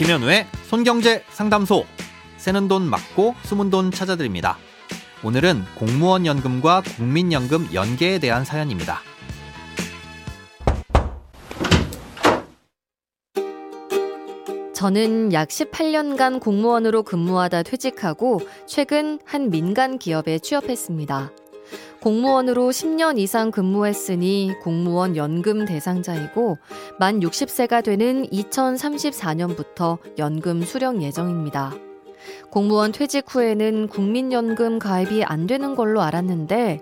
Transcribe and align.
김현우의 0.00 0.46
손경제 0.66 1.22
상담소. 1.28 1.84
새는 2.38 2.68
돈 2.68 2.88
맞고 2.88 3.34
숨은 3.42 3.68
돈 3.68 3.90
찾아드립니다. 3.90 4.56
오늘은 5.22 5.62
공무원 5.74 6.24
연금과 6.24 6.80
국민연금 6.96 7.68
연계에 7.74 8.18
대한 8.18 8.46
사연입니다. 8.46 9.00
저는 14.72 15.34
약 15.34 15.48
18년간 15.48 16.40
공무원으로 16.40 17.02
근무하다 17.02 17.64
퇴직하고 17.64 18.40
최근 18.66 19.18
한 19.26 19.50
민간 19.50 19.98
기업에 19.98 20.38
취업했습니다. 20.38 21.30
공무원으로 22.00 22.70
10년 22.70 23.18
이상 23.18 23.50
근무했으니 23.50 24.52
공무원 24.62 25.16
연금 25.16 25.66
대상자이고 25.66 26.58
만 26.98 27.20
60세가 27.20 27.84
되는 27.84 28.26
2034년부터 28.26 29.98
연금 30.18 30.62
수령 30.62 31.02
예정입니다. 31.02 31.74
공무원 32.50 32.92
퇴직 32.92 33.24
후에는 33.28 33.88
국민연금 33.88 34.78
가입이 34.78 35.24
안 35.24 35.46
되는 35.46 35.74
걸로 35.74 36.00
알았는데 36.02 36.80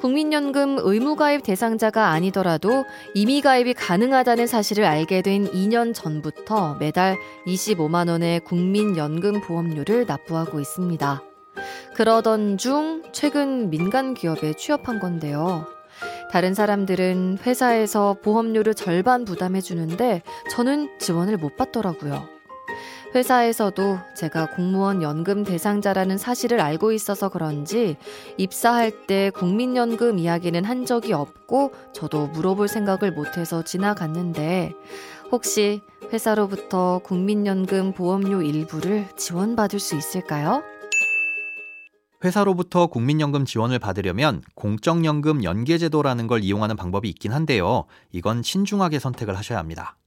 국민연금 0.00 0.78
의무가입 0.80 1.42
대상자가 1.42 2.08
아니더라도 2.08 2.84
이미 3.14 3.40
가입이 3.40 3.74
가능하다는 3.74 4.46
사실을 4.46 4.84
알게 4.84 5.22
된 5.22 5.46
2년 5.50 5.94
전부터 5.94 6.76
매달 6.80 7.16
25만 7.46 8.08
원의 8.08 8.40
국민연금 8.40 9.40
보험료를 9.40 10.06
납부하고 10.06 10.60
있습니다. 10.60 11.33
그러던 11.94 12.58
중 12.58 13.02
최근 13.12 13.70
민간 13.70 14.14
기업에 14.14 14.54
취업한 14.54 14.98
건데요. 14.98 15.66
다른 16.32 16.52
사람들은 16.52 17.38
회사에서 17.46 18.16
보험료를 18.20 18.74
절반 18.74 19.24
부담해 19.24 19.60
주는데 19.60 20.22
저는 20.50 20.98
지원을 20.98 21.36
못 21.36 21.56
받더라고요. 21.56 22.28
회사에서도 23.14 23.98
제가 24.16 24.46
공무원 24.56 25.00
연금 25.00 25.44
대상자라는 25.44 26.18
사실을 26.18 26.60
알고 26.60 26.90
있어서 26.90 27.28
그런지 27.28 27.96
입사할 28.38 29.06
때 29.06 29.30
국민연금 29.30 30.18
이야기는 30.18 30.64
한 30.64 30.84
적이 30.84 31.12
없고 31.12 31.70
저도 31.92 32.26
물어볼 32.26 32.66
생각을 32.66 33.12
못해서 33.12 33.62
지나갔는데 33.62 34.72
혹시 35.30 35.80
회사로부터 36.12 37.00
국민연금 37.04 37.92
보험료 37.92 38.42
일부를 38.42 39.06
지원받을 39.16 39.78
수 39.78 39.96
있을까요? 39.96 40.64
회사로부터 42.24 42.86
국민연금 42.86 43.44
지원을 43.44 43.78
받으려면 43.78 44.42
공적연금 44.54 45.44
연계제도라는 45.44 46.26
걸 46.26 46.42
이용하는 46.42 46.74
방법이 46.74 47.08
있긴 47.10 47.32
한데요. 47.32 47.84
이건 48.12 48.42
신중하게 48.42 48.98
선택을 48.98 49.36
하셔야 49.36 49.58
합니다. 49.58 49.98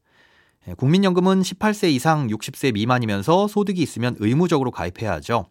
예, 0.67 0.73
국민연금은 0.73 1.43
18세 1.43 1.91
이상 1.91 2.27
60세 2.27 2.73
미만이면서 2.73 3.47
소득이 3.47 3.81
있으면 3.81 4.15
의무적으로 4.19 4.71
가입해야 4.71 5.11
하죠. 5.13 5.45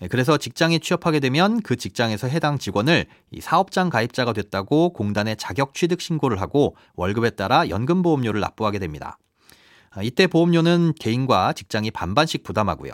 예, 0.00 0.06
그래서 0.06 0.38
직장에 0.38 0.78
취업하게 0.78 1.18
되면 1.18 1.60
그 1.60 1.74
직장에서 1.74 2.28
해당 2.28 2.58
직원을 2.58 3.06
사업장 3.40 3.90
가입자가 3.90 4.32
됐다고 4.32 4.92
공단에 4.92 5.34
자격 5.34 5.74
취득 5.74 6.00
신고를 6.00 6.40
하고 6.40 6.76
월급에 6.94 7.30
따라 7.30 7.68
연금보험료를 7.68 8.40
납부하게 8.40 8.78
됩니다. 8.78 9.18
아, 9.90 10.02
이때 10.02 10.26
보험료는 10.26 10.92
개인과 11.00 11.54
직장이 11.54 11.90
반반씩 11.90 12.44
부담하고요. 12.44 12.92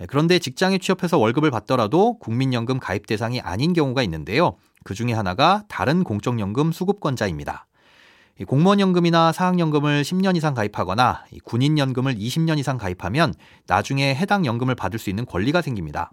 예, 0.00 0.06
그런데 0.06 0.38
직장에 0.38 0.78
취업해서 0.78 1.18
월급을 1.18 1.50
받더라도 1.50 2.18
국민연금 2.18 2.78
가입 2.78 3.06
대상이 3.06 3.40
아닌 3.40 3.72
경우가 3.72 4.02
있는데요. 4.04 4.56
그 4.84 4.94
중에 4.94 5.12
하나가 5.12 5.64
다른 5.68 6.04
공적연금 6.04 6.72
수급권자입니다. 6.72 7.66
공무원연금이나 8.46 9.32
사학연금을 9.32 10.02
10년 10.02 10.36
이상 10.36 10.54
가입하거나 10.54 11.24
군인연금을 11.42 12.14
20년 12.14 12.58
이상 12.58 12.78
가입하면 12.78 13.34
나중에 13.66 14.14
해당 14.14 14.46
연금을 14.46 14.76
받을 14.76 15.00
수 15.00 15.10
있는 15.10 15.26
권리가 15.26 15.60
생깁니다. 15.60 16.12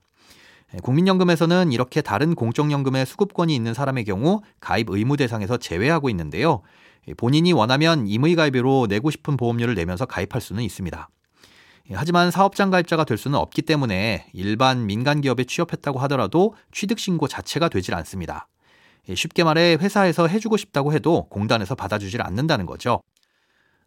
예, 0.74 0.80
국민연금에서는 0.80 1.72
이렇게 1.72 2.02
다른 2.02 2.34
공적연금의 2.34 3.06
수급권이 3.06 3.56
있는 3.56 3.76
사람의 3.76 4.06
경우 4.06 4.42
가입 4.60 4.90
의무 4.90 5.18
대상에서 5.18 5.58
제외하고 5.58 6.10
있는데요. 6.10 6.62
본인이 7.18 7.54
원하면 7.54 8.08
임의가입으로 8.08 8.88
내고 8.90 9.12
싶은 9.12 9.38
보험료를 9.38 9.76
내면서 9.76 10.08
가입할 10.08 10.42
수는 10.42 10.64
있습니다. 10.64 11.10
예, 11.92 11.96
하지만 11.96 12.32
사업장 12.32 12.72
가입자가 12.72 13.04
될 13.04 13.18
수는 13.18 13.38
없기 13.38 13.62
때문에 13.62 14.28
일반 14.34 14.86
민간 14.86 15.22
기업에 15.22 15.44
취업했다고 15.44 16.00
하더라도 16.00 16.56
취득 16.72 17.00
신고 17.00 17.28
자체가 17.28 17.70
되질 17.70 17.94
않습니다. 17.96 18.48
예, 19.10 19.16
쉽게 19.16 19.44
말해 19.44 19.78
회사에서 19.80 20.28
해주고 20.28 20.58
싶다고 20.58 20.94
해도 20.94 21.28
공단에서 21.30 21.76
받아주질 21.76 22.22
않는다는 22.22 22.66
거죠. 22.66 23.02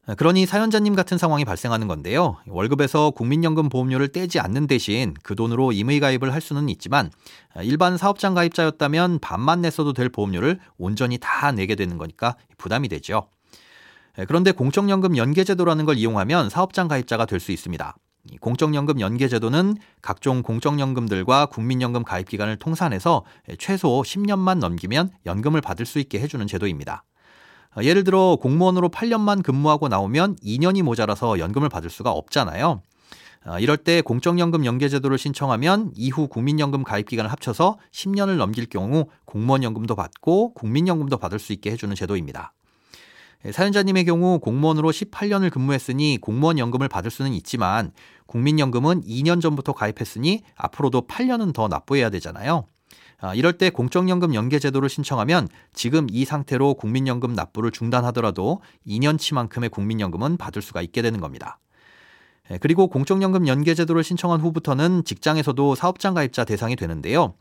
아, 0.07 0.15
그러니 0.15 0.47
사연자님 0.47 0.95
같은 0.95 1.19
상황이 1.19 1.45
발생하는 1.45 1.87
건데요. 1.87 2.37
월급에서 2.47 3.11
국민연금 3.11 3.69
보험료를 3.69 4.09
떼지 4.09 4.41
않는 4.41 4.67
대신 4.67 5.13
그 5.23 5.35
돈으로 5.35 5.73
임의가입을 5.73 6.33
할 6.33 6.41
수는 6.41 6.71
있지만 6.71 7.11
아, 7.55 7.63
일반 7.63 7.99
사업장 7.99 8.33
가입자였다면 8.33 9.19
반만 9.19 9.61
냈어도 9.61 9.93
될 9.93 10.09
보험료를 10.09 10.61
온전히 10.79 11.19
다 11.19 11.53
내게 11.53 11.75
되는 11.75 11.99
거니까 11.99 12.37
부담이 12.57 12.89
되죠. 12.89 13.29
예, 14.19 14.25
그런데 14.25 14.53
공적연금 14.53 15.17
연계제도라는 15.17 15.85
걸 15.85 15.97
이용하면 15.97 16.51
사업장 16.51 16.89
가입자가 16.89 17.25
될 17.25 17.39
수 17.39 17.53
있습니다. 17.53 17.97
공적연금 18.41 19.01
연계제도는 19.01 19.77
각종 20.03 20.43
공적연금들과 20.43 21.47
국민연금 21.47 22.03
가입 22.03 22.29
기간을 22.29 22.57
통산해서 22.57 23.25
최소 23.59 24.03
10년만 24.03 24.59
넘기면 24.59 25.11
연금을 25.25 25.61
받을 25.61 25.87
수 25.87 25.99
있게 26.01 26.19
해주는 26.21 26.45
제도입니다. 26.47 27.05
예를 27.81 28.03
들어 28.03 28.37
공무원으로 28.37 28.89
8년만 28.89 29.45
근무하고 29.45 29.89
나오면 29.89 30.37
2년이 30.37 30.83
모자라서 30.83 31.39
연금을 31.39 31.69
받을 31.69 31.91
수가 31.91 32.11
없잖아요. 32.11 32.83
이럴 33.61 33.77
때 33.77 34.03
공적연금 34.03 34.67
연계제도를 34.67 35.17
신청하면 35.17 35.93
이후 35.95 36.27
국민연금 36.27 36.83
가입 36.83 37.09
기간을 37.09 37.31
합쳐서 37.31 37.79
10년을 37.93 38.37
넘길 38.37 38.67
경우 38.67 39.07
공무원연금도 39.27 39.95
받고 39.95 40.55
국민연금도 40.55 41.19
받을 41.19 41.39
수 41.39 41.53
있게 41.53 41.71
해주는 41.71 41.95
제도입니다. 41.95 42.53
예, 43.45 43.53
사연자님의 43.53 44.05
경우 44.05 44.41
공무원으로 44.41 44.91
18년을 44.91 45.51
근무했으니 45.51 46.19
공무원 46.21 46.59
연금을 46.59 46.89
받을 46.89 47.11
수는 47.11 47.33
있지만 47.35 47.93
국민연금은 48.27 49.03
2년 49.03 49.41
전부터 49.41 49.73
가입했으니 49.73 50.43
앞으로도 50.57 51.07
8년은 51.07 51.55
더 51.55 51.69
납부해야 51.69 52.11
되잖아요. 52.11 52.67
아, 53.21 53.35
이럴 53.35 53.55
때 53.55 53.71
공적연금 53.71 54.35
연계제도를 54.35 54.89
신청하면 54.89 55.49
지금 55.73 56.07
이 56.11 56.25
상태로 56.25 56.75
국민연금 56.75 57.33
납부를 57.33 57.73
중단하더라도 57.73 58.61
2년치만큼의 58.87 59.71
국민연금은 59.71 60.37
받을 60.37 60.63
수가 60.63 60.83
있게 60.83 61.03
되는 61.03 61.21
겁니다. 61.21 61.59
예, 62.51 62.59
그리고 62.59 62.89
공적연금 62.89 63.47
연계제도를 63.47 64.05
신청한 64.05 64.41
후부터는 64.41 65.05
직장에서도 65.05 65.75
사업장 65.75 66.15
가입자 66.15 66.45
대상이 66.45 66.77
되는데요. 66.77 67.35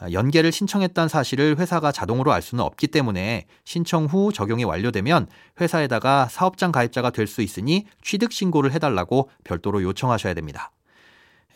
아, 0.00 0.10
연계를 0.10 0.50
신청했다는 0.50 1.08
사실을 1.08 1.56
회사가 1.58 1.92
자동으로 1.92 2.32
알 2.32 2.42
수는 2.42 2.64
없기 2.64 2.88
때문에 2.88 3.46
신청 3.64 4.06
후 4.06 4.32
적용이 4.32 4.64
완료되면 4.64 5.28
회사에다가 5.60 6.28
사업장 6.30 6.72
가입자가 6.72 7.10
될 7.10 7.26
수 7.26 7.42
있으니 7.42 7.86
취득 8.02 8.32
신고를 8.32 8.72
해달라고 8.72 9.30
별도로 9.44 9.82
요청하셔야 9.82 10.34
됩니다. 10.34 10.70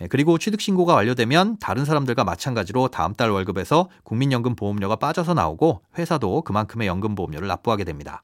예, 0.01 0.07
그리고 0.07 0.39
취득 0.39 0.61
신고가 0.61 0.95
완료되면 0.95 1.59
다른 1.59 1.85
사람들과 1.85 2.25
마찬가지로 2.25 2.89
다음 2.89 3.15
달 3.15 3.31
월급에서 3.31 3.89
국민연금 4.05 4.55
보험료가 4.55 4.97
빠져서 4.97 5.35
나오고 5.35 5.83
회사도 5.99 6.43
그만큼의 6.43 6.87
연금 6.89 7.15
보험료를 7.15 7.49
납부하게 7.49 7.85
됩니다. 7.85 8.23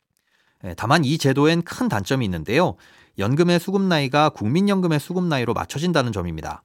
예, 0.64 0.74
다만 0.76 1.04
이 1.04 1.18
제도엔 1.18 1.62
큰 1.62 1.88
단점이 1.88 2.24
있는데요. 2.24 2.76
연금의 3.18 3.60
수급 3.60 3.82
나이가 3.82 4.28
국민연금의 4.30 5.00
수급 5.00 5.24
나이로 5.24 5.54
맞춰진다는 5.54 6.12
점입니다. 6.12 6.62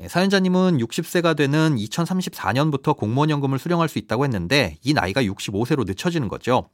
예, 0.00 0.08
사연자님은 0.08 0.78
60세가 0.78 1.36
되는 1.36 1.76
2034년부터 1.76 2.96
공무원연금을 2.96 3.58
수령할 3.58 3.88
수 3.88 3.98
있다고 3.98 4.24
했는데 4.24 4.76
이 4.82 4.94
나이가 4.94 5.22
65세로 5.22 5.86
늦춰지는 5.86 6.28
거죠. 6.28 6.68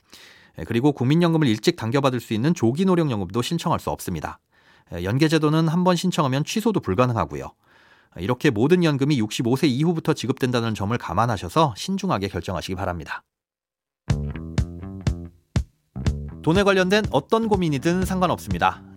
예, 0.58 0.64
그리고 0.64 0.92
국민연금을 0.92 1.46
일찍 1.48 1.76
당겨받을 1.76 2.20
수 2.20 2.32
있는 2.32 2.54
조기 2.54 2.84
노령연금도 2.84 3.42
신청할 3.42 3.80
수 3.80 3.90
없습니다. 3.90 4.38
예, 4.94 5.04
연계제도는 5.04 5.68
한 5.68 5.84
번 5.84 5.96
신청하면 5.96 6.44
취소도 6.44 6.80
불가능하고요. 6.80 7.50
이렇게 8.18 8.50
모든 8.50 8.84
연금이 8.84 9.20
65세 9.20 9.68
이후부터 9.68 10.14
지급된다는 10.14 10.74
점을 10.74 10.96
감안하셔서 10.96 11.74
신중하게 11.76 12.28
결정하시기 12.28 12.74
바랍니다. 12.74 13.22
돈에 16.42 16.62
관련된 16.62 17.04
어떤 17.10 17.48
고민이든 17.48 18.04
상관없습니다. 18.06 18.82